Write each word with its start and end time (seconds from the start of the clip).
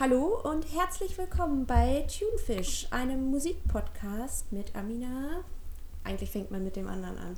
Hallo 0.00 0.40
und 0.42 0.64
herzlich 0.74 1.16
willkommen 1.18 1.66
bei 1.66 2.06
Tunefish, 2.08 2.86
einem 2.90 3.30
Musikpodcast 3.30 4.50
mit 4.52 4.74
Amina. 4.74 5.42
Eigentlich 6.04 6.30
fängt 6.30 6.50
man 6.50 6.64
mit 6.64 6.76
dem 6.76 6.88
anderen 6.88 7.18
an. 7.18 7.36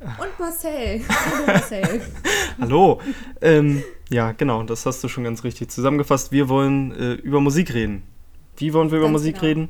Und 0.00 0.38
Marcel. 0.38 1.00
Hallo 1.08 1.46
Marcel. 1.46 2.00
Hallo. 2.60 3.00
Ähm, 3.40 3.82
ja, 4.10 4.32
genau, 4.32 4.62
das 4.62 4.86
hast 4.86 5.02
du 5.04 5.08
schon 5.08 5.24
ganz 5.24 5.44
richtig 5.44 5.70
zusammengefasst. 5.70 6.32
Wir 6.32 6.48
wollen 6.48 6.92
äh, 6.92 7.12
über 7.14 7.40
Musik 7.40 7.74
reden. 7.74 8.02
Wie 8.56 8.72
wollen 8.72 8.90
wir 8.90 8.98
über 8.98 9.06
Ganz 9.08 9.14
Musik 9.20 9.34
genau. 9.36 9.46
reden? 9.46 9.68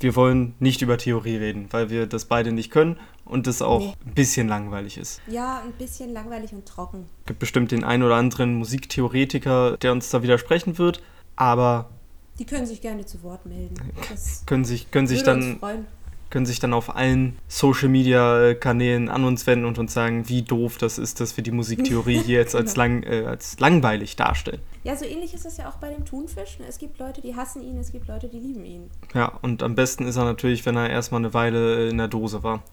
Wir 0.00 0.16
wollen 0.16 0.54
nicht 0.58 0.82
über 0.82 0.98
Theorie 0.98 1.36
reden, 1.36 1.68
weil 1.70 1.88
wir 1.88 2.06
das 2.06 2.26
beide 2.26 2.52
nicht 2.52 2.70
können 2.70 2.98
und 3.24 3.46
das 3.46 3.62
auch 3.62 3.78
Nee. 3.80 3.94
ein 4.06 4.14
bisschen 4.14 4.48
langweilig 4.48 4.98
ist. 4.98 5.20
Ja, 5.28 5.62
ein 5.64 5.72
bisschen 5.72 6.12
langweilig 6.12 6.52
und 6.52 6.66
trocken. 6.66 7.06
Es 7.20 7.26
gibt 7.26 7.38
bestimmt 7.38 7.70
den 7.70 7.84
einen 7.84 8.02
oder 8.02 8.16
anderen 8.16 8.54
Musiktheoretiker, 8.54 9.76
der 9.78 9.92
uns 9.92 10.10
da 10.10 10.22
widersprechen 10.22 10.78
wird, 10.78 11.00
aber 11.36 11.90
Die 12.38 12.44
können 12.44 12.66
sich 12.66 12.80
gerne 12.80 13.04
zu 13.06 13.22
Wort 13.22 13.46
melden. 13.46 13.74
Das 14.10 14.44
können 14.46 14.64
sich, 14.64 14.90
können 14.90 15.06
sich 15.06 15.22
dann 15.22 15.60
können 16.34 16.46
sich 16.46 16.58
dann 16.58 16.72
auf 16.74 16.96
allen 16.96 17.38
Social 17.46 17.88
Media 17.88 18.54
Kanälen 18.54 19.08
an 19.08 19.22
uns 19.22 19.46
wenden 19.46 19.66
und 19.66 19.78
uns 19.78 19.94
sagen, 19.94 20.28
wie 20.28 20.42
doof 20.42 20.78
das 20.78 20.98
ist, 20.98 21.20
dass 21.20 21.36
wir 21.36 21.44
die 21.44 21.52
Musiktheorie 21.52 22.20
hier 22.20 22.40
jetzt 22.40 22.56
als, 22.56 22.74
lang, 22.76 23.04
äh, 23.04 23.24
als 23.24 23.60
langweilig 23.60 24.16
darstellen. 24.16 24.60
Ja, 24.82 24.96
so 24.96 25.04
ähnlich 25.04 25.32
ist 25.32 25.46
es 25.46 25.58
ja 25.58 25.68
auch 25.68 25.76
bei 25.76 25.90
dem 25.90 26.04
Thunfisch. 26.04 26.58
ne? 26.58 26.66
Es 26.68 26.78
gibt 26.78 26.98
Leute, 26.98 27.20
die 27.20 27.36
hassen 27.36 27.62
ihn, 27.62 27.78
es 27.78 27.92
gibt 27.92 28.08
Leute, 28.08 28.26
die 28.26 28.40
lieben 28.40 28.64
ihn. 28.64 28.90
Ja, 29.14 29.28
und 29.42 29.62
am 29.62 29.76
besten 29.76 30.06
ist 30.06 30.16
er 30.16 30.24
natürlich, 30.24 30.66
wenn 30.66 30.76
er 30.76 30.90
erstmal 30.90 31.20
eine 31.20 31.34
Weile 31.34 31.88
in 31.88 31.98
der 31.98 32.08
Dose 32.08 32.42
war. 32.42 32.64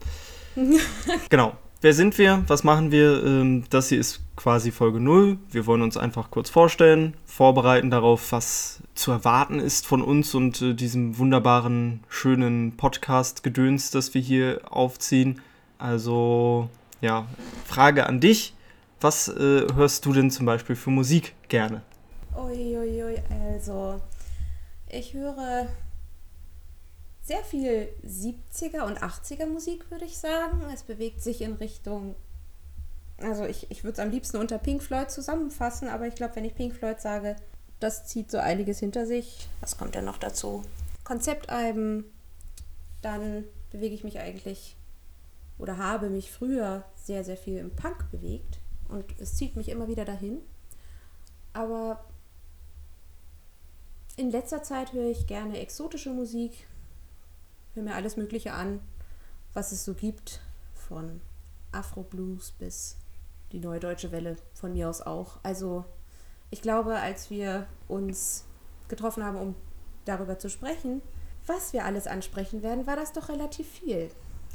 genau. 1.30 1.52
Wer 1.82 1.94
sind 1.94 2.16
wir? 2.16 2.44
Was 2.46 2.62
machen 2.62 2.92
wir? 2.92 3.24
Ähm, 3.24 3.64
Das 3.68 3.88
hier 3.88 3.98
ist 3.98 4.20
quasi 4.36 4.70
Folge 4.70 5.00
0. 5.00 5.36
Wir 5.50 5.66
wollen 5.66 5.82
uns 5.82 5.96
einfach 5.96 6.30
kurz 6.30 6.48
vorstellen, 6.48 7.14
vorbereiten 7.26 7.90
darauf, 7.90 8.30
was 8.30 8.84
zu 8.94 9.10
erwarten 9.10 9.58
ist 9.58 9.84
von 9.84 10.00
uns 10.00 10.32
und 10.36 10.62
äh, 10.62 10.74
diesem 10.74 11.18
wunderbaren, 11.18 12.04
schönen 12.08 12.76
Podcast-Gedöns, 12.76 13.90
das 13.90 14.14
wir 14.14 14.20
hier 14.20 14.60
aufziehen. 14.70 15.40
Also, 15.78 16.68
ja, 17.00 17.26
Frage 17.64 18.06
an 18.06 18.20
dich. 18.20 18.54
Was 19.00 19.26
äh, 19.26 19.66
hörst 19.74 20.06
du 20.06 20.12
denn 20.12 20.30
zum 20.30 20.46
Beispiel 20.46 20.76
für 20.76 20.90
Musik 20.90 21.34
gerne? 21.48 21.82
Uiuiui, 22.36 23.16
also 23.28 24.00
ich 24.88 25.14
höre 25.14 25.66
sehr 27.22 27.42
viel 27.44 27.88
70er 28.04 28.82
und 28.82 29.00
80er 29.00 29.46
Musik, 29.46 29.90
würde 29.90 30.04
ich 30.04 30.18
sagen. 30.18 30.62
Es 30.72 30.82
bewegt 30.82 31.22
sich 31.22 31.40
in 31.40 31.54
Richtung, 31.54 32.14
also 33.18 33.44
ich, 33.44 33.70
ich 33.70 33.84
würde 33.84 33.94
es 33.94 33.98
am 34.00 34.10
liebsten 34.10 34.38
unter 34.38 34.58
Pink 34.58 34.82
Floyd 34.82 35.10
zusammenfassen, 35.10 35.88
aber 35.88 36.06
ich 36.06 36.14
glaube, 36.14 36.36
wenn 36.36 36.44
ich 36.44 36.54
Pink 36.54 36.74
Floyd 36.74 37.00
sage, 37.00 37.36
das 37.78 38.06
zieht 38.06 38.30
so 38.30 38.38
einiges 38.38 38.80
hinter 38.80 39.06
sich. 39.06 39.48
Was 39.60 39.76
kommt 39.76 39.94
denn 39.94 40.04
noch 40.04 40.18
dazu? 40.18 40.62
Konzeptalben, 41.04 42.04
dann 43.02 43.44
bewege 43.70 43.94
ich 43.94 44.04
mich 44.04 44.18
eigentlich 44.18 44.76
oder 45.58 45.78
habe 45.78 46.10
mich 46.10 46.30
früher 46.30 46.84
sehr, 46.96 47.24
sehr 47.24 47.36
viel 47.36 47.58
im 47.58 47.74
Punk 47.74 48.10
bewegt 48.10 48.58
und 48.88 49.04
es 49.20 49.34
zieht 49.34 49.56
mich 49.56 49.68
immer 49.68 49.88
wieder 49.88 50.04
dahin. 50.04 50.38
Aber 51.52 52.04
in 54.16 54.30
letzter 54.30 54.62
Zeit 54.62 54.92
höre 54.92 55.10
ich 55.10 55.26
gerne 55.26 55.58
exotische 55.58 56.10
Musik, 56.10 56.66
höre 57.74 57.82
mir 57.82 57.94
alles 57.94 58.16
Mögliche 58.16 58.52
an, 58.52 58.80
was 59.54 59.72
es 59.72 59.84
so 59.84 59.94
gibt, 59.94 60.40
von 60.74 61.20
Afro-Blues 61.72 62.52
bis 62.52 62.96
die 63.52 63.60
Neue 63.60 63.80
Deutsche 63.80 64.12
Welle, 64.12 64.36
von 64.54 64.72
mir 64.72 64.88
aus 64.88 65.00
auch. 65.02 65.38
Also 65.42 65.84
ich 66.50 66.62
glaube, 66.62 66.96
als 66.96 67.30
wir 67.30 67.66
uns 67.88 68.44
getroffen 68.88 69.24
haben, 69.24 69.36
um 69.36 69.54
darüber 70.04 70.38
zu 70.38 70.50
sprechen, 70.50 71.02
was 71.46 71.72
wir 71.72 71.84
alles 71.84 72.06
ansprechen 72.06 72.62
werden, 72.62 72.86
war 72.86 72.96
das 72.96 73.12
doch 73.12 73.28
relativ 73.28 73.66
viel. 73.68 74.10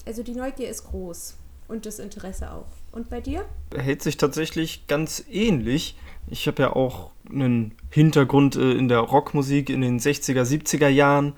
Also 0.05 0.23
die 0.23 0.35
Neugier 0.35 0.69
ist 0.69 0.85
groß 0.85 1.37
und 1.67 1.85
das 1.85 1.99
Interesse 1.99 2.51
auch. 2.51 2.67
Und 2.91 3.09
bei 3.09 3.21
dir? 3.21 3.45
hält 3.75 4.01
sich 4.01 4.17
tatsächlich 4.17 4.87
ganz 4.87 5.23
ähnlich. 5.29 5.97
Ich 6.27 6.47
habe 6.47 6.63
ja 6.63 6.73
auch 6.73 7.11
einen 7.29 7.75
Hintergrund 7.89 8.55
äh, 8.55 8.71
in 8.71 8.87
der 8.87 8.99
Rockmusik 8.99 9.69
in 9.69 9.81
den 9.81 9.99
60er, 9.99 10.43
70er 10.43 10.87
Jahren 10.87 11.33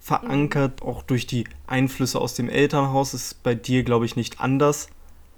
verankert, 0.00 0.82
auch 0.82 1.02
durch 1.02 1.26
die 1.26 1.44
Einflüsse 1.66 2.20
aus 2.20 2.34
dem 2.34 2.48
Elternhaus. 2.48 3.14
Ist 3.14 3.42
bei 3.42 3.54
dir, 3.54 3.82
glaube 3.84 4.06
ich, 4.06 4.16
nicht 4.16 4.40
anders. 4.40 4.88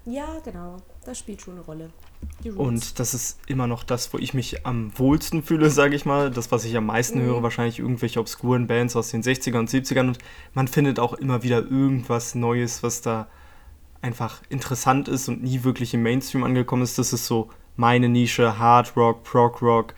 Ja, 0.05 0.25
genau. 0.43 0.77
Das 1.05 1.19
spielt 1.19 1.41
schon 1.41 1.55
eine 1.55 1.63
Rolle. 1.63 1.89
Und 2.55 2.99
das 2.99 3.13
ist 3.13 3.37
immer 3.47 3.67
noch 3.67 3.83
das, 3.83 4.13
wo 4.13 4.17
ich 4.17 4.33
mich 4.33 4.65
am 4.65 4.97
wohlsten 4.97 5.43
fühle, 5.43 5.69
sage 5.69 5.95
ich 5.95 6.05
mal. 6.05 6.31
Das, 6.31 6.51
was 6.51 6.63
ich 6.63 6.75
am 6.77 6.85
meisten 6.85 7.19
Mhm. 7.19 7.25
höre, 7.25 7.43
wahrscheinlich 7.43 7.79
irgendwelche 7.79 8.21
obskuren 8.21 8.65
Bands 8.67 8.95
aus 8.95 9.09
den 9.11 9.21
60ern 9.23 9.59
und 9.59 9.69
70ern. 9.69 10.07
Und 10.07 10.19
man 10.53 10.69
findet 10.69 10.99
auch 10.99 11.13
immer 11.13 11.43
wieder 11.43 11.59
irgendwas 11.59 12.33
Neues, 12.33 12.81
was 12.81 13.01
da 13.01 13.27
einfach 14.01 14.41
interessant 14.49 15.07
ist 15.09 15.27
und 15.27 15.43
nie 15.43 15.63
wirklich 15.63 15.93
im 15.93 16.03
Mainstream 16.03 16.43
angekommen 16.45 16.83
ist. 16.83 16.97
Das 16.97 17.11
ist 17.11 17.25
so 17.25 17.49
meine 17.75 18.07
Nische, 18.07 18.57
Hard 18.57 18.95
Rock, 18.95 19.23
Prog 19.23 19.61
Rock. 19.61 19.93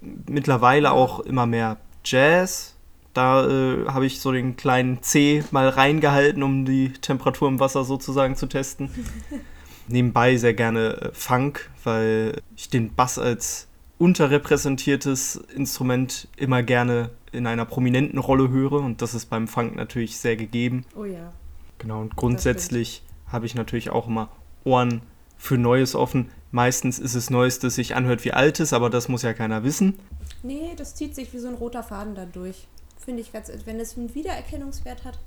Mittlerweile 0.00 0.90
auch 0.92 1.20
immer 1.20 1.46
mehr 1.46 1.78
Jazz. 2.04 2.73
Da 3.14 3.46
äh, 3.46 3.86
habe 3.86 4.06
ich 4.06 4.20
so 4.20 4.32
den 4.32 4.56
kleinen 4.56 5.02
C 5.02 5.44
mal 5.52 5.68
reingehalten, 5.68 6.42
um 6.42 6.64
die 6.64 6.92
Temperatur 6.92 7.48
im 7.48 7.60
Wasser 7.60 7.84
sozusagen 7.84 8.36
zu 8.36 8.46
testen. 8.46 8.90
Nebenbei 9.88 10.36
sehr 10.36 10.54
gerne 10.54 11.00
äh, 11.00 11.10
Funk, 11.12 11.70
weil 11.84 12.42
ich 12.56 12.68
den 12.68 12.94
Bass 12.94 13.18
als 13.18 13.68
unterrepräsentiertes 13.98 15.36
Instrument 15.54 16.28
immer 16.36 16.62
gerne 16.62 17.10
in 17.32 17.46
einer 17.46 17.64
prominenten 17.64 18.18
Rolle 18.18 18.50
höre 18.50 18.74
und 18.74 19.00
das 19.00 19.14
ist 19.14 19.26
beim 19.26 19.48
Funk 19.48 19.76
natürlich 19.76 20.18
sehr 20.18 20.36
gegeben. 20.36 20.84
oh 20.96 21.04
ja. 21.04 21.32
Genau, 21.78 22.00
und 22.00 22.16
grundsätzlich 22.16 23.02
habe 23.26 23.46
ich 23.46 23.54
natürlich 23.54 23.90
auch 23.90 24.06
immer 24.06 24.30
Ohren 24.64 25.02
für 25.36 25.58
Neues 25.58 25.94
offen. 25.94 26.30
Meistens 26.50 26.98
ist 26.98 27.14
es 27.14 27.30
Neues, 27.30 27.58
das 27.58 27.74
sich 27.74 27.94
anhört 27.94 28.24
wie 28.24 28.32
Altes, 28.32 28.72
aber 28.72 28.90
das 28.90 29.08
muss 29.08 29.22
ja 29.22 29.34
keiner 29.34 29.64
wissen. 29.64 29.98
Nee, 30.42 30.72
das 30.76 30.94
zieht 30.94 31.14
sich 31.14 31.32
wie 31.32 31.38
so 31.38 31.48
ein 31.48 31.54
roter 31.54 31.82
Faden 31.82 32.14
da 32.14 32.24
durch. 32.24 32.66
Finde 33.04 33.22
ich 33.22 33.32
ganz, 33.32 33.50
wenn 33.64 33.80
es 33.80 33.96
einen 33.96 34.14
Wiedererkennungswert 34.14 35.04
hat, 35.04 35.18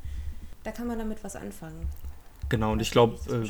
da 0.63 0.71
kann 0.71 0.87
man 0.87 0.97
damit 0.97 1.23
was 1.23 1.35
anfangen. 1.35 1.87
Genau, 2.49 2.71
und 2.71 2.81
ich 2.81 2.91
glaube, 2.91 3.17
soll. 3.25 3.45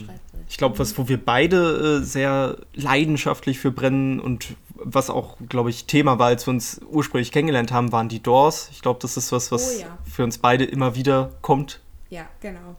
ich 0.49 0.57
glaube, 0.57 0.79
was, 0.79 0.97
wo 0.97 1.07
wir 1.07 1.23
beide 1.23 1.99
äh, 2.01 2.03
sehr 2.03 2.57
leidenschaftlich 2.73 3.59
für 3.59 3.71
brennen 3.71 4.19
und 4.19 4.55
was 4.75 5.09
auch, 5.09 5.37
glaube 5.47 5.69
ich, 5.69 5.85
Thema 5.85 6.19
war, 6.19 6.27
als 6.27 6.47
wir 6.47 6.51
uns 6.51 6.81
ursprünglich 6.89 7.31
kennengelernt 7.31 7.71
haben, 7.71 7.91
waren 7.91 8.09
die 8.09 8.21
Doors. 8.21 8.69
Ich 8.71 8.81
glaube, 8.81 8.99
das 9.01 9.17
ist 9.17 9.31
was, 9.31 9.51
was 9.51 9.77
Oh 9.77 9.81
ja. 9.81 9.97
für 10.03 10.23
uns 10.23 10.39
beide 10.39 10.65
immer 10.65 10.95
wieder 10.95 11.31
kommt. 11.41 11.81
Ja, 12.09 12.27
genau. 12.41 12.75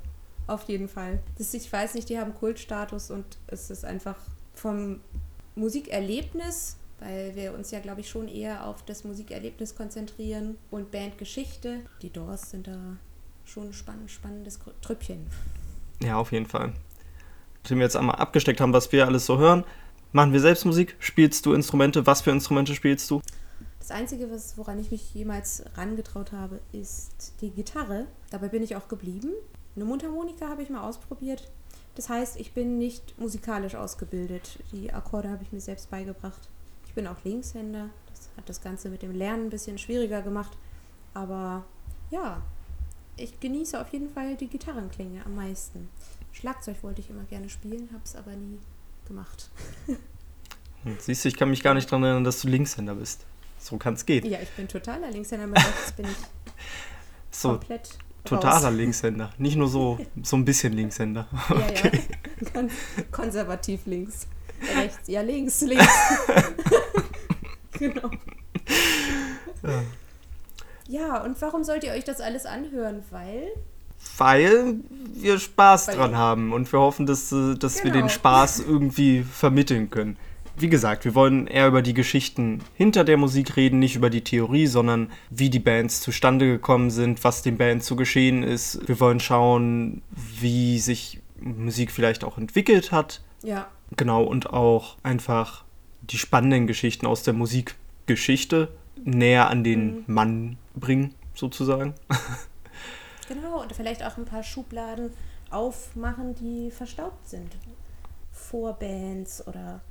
Auf 0.47 0.65
jeden 0.65 0.89
Fall. 0.89 1.21
Das, 1.37 1.55
ich 1.55 1.71
weiß 1.73 1.95
nicht, 1.95 2.09
die 2.09 2.19
haben 2.19 2.35
Kultstatus 2.35 3.11
und 3.11 3.25
es 3.47 3.71
ist 3.71 3.85
einfach 3.85 4.17
vom 4.55 5.01
Musikerlebnis, 5.55 6.77
weil 7.01 7.35
wir 7.37 7.55
uns 7.55 7.71
ja, 7.71 7.81
glaube 7.81 8.01
ich, 8.01 8.09
schon 8.09 8.29
eher 8.29 8.67
auf 8.67 8.85
das 8.85 9.05
Musikerlebnis 9.05 9.75
konzentrieren 9.75 10.57
und 10.71 10.91
Bandgeschichte. 10.91 11.81
Die 12.03 12.11
Doors 12.11 12.51
sind 12.51 12.67
da 12.67 12.97
schon 13.45 13.69
ein 13.69 13.73
spann 13.73 14.09
spannendes 14.09 14.59
Trüppchen. 14.81 15.27
Ja, 16.03 16.17
auf 16.17 16.33
jeden 16.33 16.47
Fall. 16.47 16.73
Nachdem 17.63 17.79
wir 17.79 17.85
jetzt 17.85 17.97
einmal 17.97 18.17
abgesteckt 18.17 18.61
haben, 18.61 18.73
was 18.73 18.93
wir 18.93 19.07
alles 19.07 19.27
so 19.27 19.39
hören, 19.39 19.65
machen 20.13 20.33
wir 20.33 20.41
selbst 20.41 20.65
Musik? 20.65 20.97
Spielst 20.99 21.45
du 21.47 21.53
Instrumente? 21.53 22.07
Was 22.07 22.23
für 22.23 22.31
Instrumente 22.31 22.75
spielst 22.75 23.11
du? 23.11 23.21
Das 23.81 23.91
Einzige, 23.91 24.31
was, 24.31 24.59
woran 24.59 24.79
ich 24.79 24.91
mich 24.91 25.15
jemals 25.15 25.65
rangetraut 25.77 26.33
habe, 26.33 26.61
ist 26.73 27.35
die 27.41 27.51
Gitarre. 27.51 28.07
Dabei 28.31 28.49
bin 28.49 28.63
ich 28.63 28.77
auch 28.77 28.89
geblieben. 28.89 29.33
Eine 29.77 29.85
Mundharmonika 29.85 30.49
habe 30.49 30.63
ich 30.63 30.71
mal 30.71 30.83
ausprobiert. 30.83 31.51
Das 31.95 32.09
heißt, 32.09 32.39
ich 32.39 32.53
bin 32.53 32.79
nicht 32.79 33.19
musikalisch 33.19 33.75
ausgebildet. 33.75 34.59
Die 34.73 34.93
Akkorde 34.93 35.31
habe 35.31 35.43
ich 35.43 35.53
mir 35.53 35.61
selbst 35.61 35.91
beigebracht. 35.91 36.49
Ich 36.89 36.95
bin 36.95 37.07
auch 37.07 37.23
Linkshänder. 37.23 37.91
Das 38.11 38.31
hat 38.37 38.49
das 38.49 38.61
Ganze 38.61 38.89
mit 38.89 39.03
dem 39.03 39.15
Lernen 39.15 39.47
ein 39.47 39.51
bisschen 39.51 39.79
schwieriger 39.79 40.23
gemacht. 40.23 40.51
Aber 41.15 41.65
ja, 42.11 42.43
ich 43.17 43.39
genieße 43.39 43.81
auf 43.81 43.89
jeden 43.93 44.09
Fall 44.11 44.37
die 44.37 44.49
Gitarrenklänge 44.49 45.25
am 45.25 45.37
meisten. 45.37 45.89
Schlagzeug 46.33 46.77
wollte 46.83 47.01
ich 47.01 47.11
immer 47.11 47.25
gerne 47.25 47.49
spielen, 47.49 47.89
habe 47.93 48.03
es 48.05 48.17
aber 48.17 48.33
nie 48.33 48.59
gemacht. 49.07 49.51
Hm, 50.85 50.97
Siehst 50.99 51.25
du, 51.25 51.29
ich 51.29 51.37
kann 51.37 51.51
mich 51.51 51.63
gar 51.63 51.75
nicht 51.75 51.91
daran 51.91 52.05
erinnern, 52.05 52.25
dass 52.25 52.41
du 52.41 52.49
Linkshänder 52.49 52.95
bist. 52.95 53.25
So 53.59 53.77
kann 53.77 53.95
es 53.95 54.07
gehen. 54.07 54.25
Ja, 54.25 54.39
ich 54.41 54.51
bin 54.51 54.69
totaler 54.69 55.11
Linkshänder. 55.11 55.47
Mit 55.47 55.59
rechts 55.59 55.93
bin 55.93 56.07
ich 56.07 56.17
So, 57.31 57.51
komplett 57.51 57.91
totaler 58.25 58.69
raus. 58.69 58.75
Linkshänder. 58.77 59.33
Nicht 59.39 59.57
nur 59.57 59.69
so, 59.69 59.99
so 60.23 60.37
ein 60.37 60.45
bisschen 60.45 60.73
Linkshänder. 60.73 61.27
Ja, 61.51 61.91
ja. 61.91 61.91
Kon 62.53 62.71
konservativ 63.11 63.87
links. 63.87 64.29
Rechts. 64.79 65.09
Ja, 65.09 65.21
links, 65.23 65.61
links. 65.63 65.87
genau. 67.79 68.11
Ja. 69.63 69.83
Ja, 70.89 71.23
und 71.23 71.41
warum 71.43 71.65
sollt 71.65 71.85
ihr 71.85 71.93
euch 71.93 72.05
das 72.05 72.21
alles 72.21 72.47
anhören? 72.47 73.03
Weil 73.11 73.49
Weil 74.17 74.77
wir 75.15 75.39
Spaß 75.39 75.89
Weil- 75.89 75.97
dran 75.97 76.17
haben 76.17 76.53
und 76.53 76.73
wir 76.73 76.79
hoffen, 76.81 77.05
dass, 77.07 77.31
äh, 77.33 77.57
dass 77.57 77.83
wir 77.85 77.91
Genau. 77.91 78.05
den 78.07 78.09
Spaß 78.11 78.61
irgendwie 78.61 79.23
vermitteln 79.23 79.91
können. 79.91 80.17
wie 80.61 80.69
gesagt, 80.69 81.05
wir 81.05 81.15
wollen 81.15 81.47
eher 81.47 81.69
über 81.69 81.83
die 81.83 81.95
Geschichten 81.95 82.63
hinter 82.75 83.05
der 83.05 83.17
Musik 83.17 83.55
reden, 83.55 83.79
nicht 83.79 83.95
über 83.95 84.11
die 84.11 84.25
Theorie, 84.25 84.67
sondern 84.67 85.13
wie 85.31 85.51
die 85.51 85.61
Bands 85.61 86.01
zustande 86.01 86.47
gekommen 86.47 86.91
sind, 86.91 87.23
was 87.23 87.43
den 87.43 87.57
Bands 87.59 87.87
so 87.87 87.95
geschehen 87.95 88.43
ist. 88.43 88.81
Wir 88.89 88.99
wollen 88.99 89.21
schauen, 89.21 90.03
wie 90.41 90.81
sich 90.81 91.21
Musik 91.41 91.93
vielleicht 91.93 92.25
auch 92.25 92.39
entwickelt 92.39 92.91
hat. 92.91 93.21
Ja. 93.45 93.69
Genau, 93.97 94.25
und 94.25 94.51
auch 94.51 94.97
einfach 95.03 95.65
die 96.03 96.19
spannenden 96.19 96.67
Geschichten 96.67 97.07
aus 97.07 97.23
der 97.23 97.35
Musikgeschichte 97.35 98.69
näher 99.05 99.49
an 99.49 99.65
den 99.65 99.99
mhm. 99.99 100.05
Mann 100.07 100.59
bringen, 100.75 101.15
sozusagen. 101.35 101.95
Genau, 103.29 103.61
und 103.61 103.75
vielleicht 103.75 104.03
auch 104.03 104.17
ein 104.17 104.25
paar 104.25 104.43
Schubladen 104.43 105.11
aufmachen, 105.51 106.35
die 106.35 106.71
verstaubt 106.71 107.29
sind. 107.29 107.57
Vorbands 108.33 109.47
oder 109.47 109.83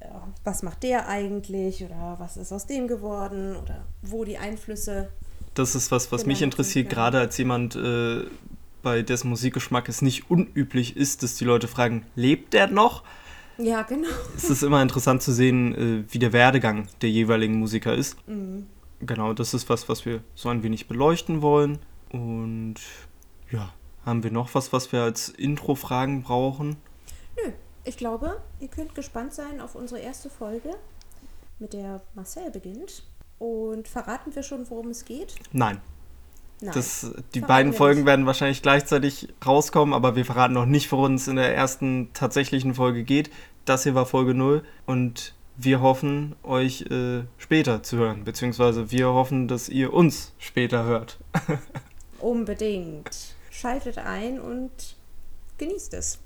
ja, 0.00 0.28
was 0.44 0.62
macht 0.62 0.82
der 0.82 1.08
eigentlich 1.08 1.82
oder 1.82 2.16
was 2.18 2.36
ist 2.36 2.52
aus 2.52 2.66
dem 2.66 2.86
geworden 2.86 3.56
oder 3.56 3.84
wo 4.02 4.24
die 4.24 4.36
Einflüsse. 4.36 5.08
Das 5.54 5.74
ist 5.74 5.90
was, 5.90 6.12
was 6.12 6.26
mich 6.26 6.42
interessiert, 6.42 6.90
gerade 6.90 7.18
als 7.18 7.38
jemand, 7.38 7.76
äh, 7.76 8.24
bei 8.82 9.00
dessen 9.00 9.30
Musikgeschmack 9.30 9.88
es 9.88 10.02
nicht 10.02 10.30
unüblich 10.30 10.96
ist, 10.96 11.22
dass 11.22 11.36
die 11.36 11.44
Leute 11.44 11.68
fragen, 11.68 12.04
lebt 12.14 12.52
der 12.52 12.66
noch? 12.66 13.04
Ja, 13.58 13.82
genau. 13.82 14.08
Es 14.36 14.50
ist 14.50 14.62
immer 14.62 14.82
interessant 14.82 15.22
zu 15.22 15.32
sehen, 15.32 15.74
äh, 15.74 16.12
wie 16.12 16.18
der 16.18 16.32
Werdegang 16.32 16.88
der 17.00 17.10
jeweiligen 17.10 17.58
Musiker 17.58 17.94
ist. 17.94 18.16
Mhm. 18.28 18.66
Genau, 19.00 19.32
das 19.32 19.54
ist 19.54 19.68
was, 19.68 19.88
was 19.88 20.06
wir 20.06 20.22
so 20.34 20.48
ein 20.48 20.62
wenig 20.62 20.88
beleuchten 20.88 21.42
wollen. 21.42 21.78
Und 22.10 22.76
ja, 23.50 23.72
haben 24.04 24.22
wir 24.22 24.30
noch 24.30 24.54
was, 24.54 24.72
was 24.72 24.92
wir 24.92 25.02
als 25.02 25.28
Intro-Fragen 25.28 26.22
brauchen? 26.22 26.76
Nö, 27.36 27.52
ich 27.84 27.96
glaube, 27.96 28.40
ihr 28.60 28.68
könnt 28.68 28.94
gespannt 28.94 29.34
sein 29.34 29.60
auf 29.60 29.74
unsere 29.74 30.00
erste 30.00 30.30
Folge, 30.30 30.70
mit 31.58 31.72
der 31.72 32.02
Marcel 32.14 32.50
beginnt. 32.50 33.02
Und 33.38 33.88
verraten 33.88 34.34
wir 34.34 34.42
schon, 34.42 34.68
worum 34.70 34.88
es 34.88 35.04
geht? 35.04 35.34
Nein. 35.52 35.80
Nein. 36.60 36.72
Das, 36.74 37.12
die 37.34 37.40
beiden 37.40 37.72
Folgen 37.72 38.00
nicht. 38.00 38.06
werden 38.06 38.26
wahrscheinlich 38.26 38.62
gleichzeitig 38.62 39.28
rauskommen, 39.44 39.94
aber 39.94 40.16
wir 40.16 40.24
verraten 40.24 40.54
noch 40.54 40.64
nicht, 40.64 40.90
worum 40.90 41.14
es 41.14 41.28
in 41.28 41.36
der 41.36 41.54
ersten 41.54 42.10
tatsächlichen 42.14 42.74
Folge 42.74 43.04
geht. 43.04 43.30
Das 43.66 43.82
hier 43.82 43.94
war 43.94 44.06
Folge 44.06 44.32
0 44.32 44.62
und 44.86 45.34
wir 45.58 45.80
hoffen, 45.80 46.36
euch 46.42 46.82
äh, 46.90 47.24
später 47.38 47.82
zu 47.82 47.96
hören, 47.96 48.24
beziehungsweise 48.24 48.90
wir 48.90 49.08
hoffen, 49.08 49.48
dass 49.48 49.68
ihr 49.68 49.92
uns 49.92 50.32
später 50.38 50.84
hört. 50.84 51.18
Unbedingt. 52.18 53.34
Schaltet 53.50 53.98
ein 53.98 54.38
und 54.40 54.70
genießt 55.58 55.94
es. 55.94 56.18